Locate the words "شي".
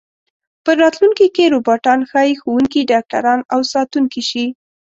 4.29-4.45